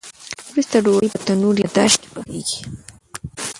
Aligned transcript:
وروسته 0.49 0.77
ډوډۍ 0.85 1.09
په 1.13 1.19
تنور 1.25 1.55
یا 1.63 1.69
داش 1.77 1.93
کې 2.01 2.07
پخیږي. 2.13 2.59